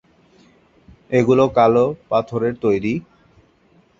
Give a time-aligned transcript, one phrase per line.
[1.11, 1.75] এগুলো কাল
[2.09, 2.93] পাথরের তৈরি।